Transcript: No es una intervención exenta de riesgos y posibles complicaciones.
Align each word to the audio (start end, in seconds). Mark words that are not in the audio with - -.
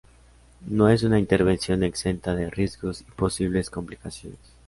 No 0.67 0.89
es 0.89 1.03
una 1.03 1.19
intervención 1.19 1.83
exenta 1.83 2.33
de 2.33 2.49
riesgos 2.49 3.01
y 3.01 3.11
posibles 3.11 3.69
complicaciones. 3.69 4.39